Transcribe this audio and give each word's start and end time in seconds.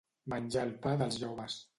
Menjar 0.33 0.63
el 0.69 0.71
pa 0.85 0.93
dels 1.03 1.19
joves. 1.25 1.59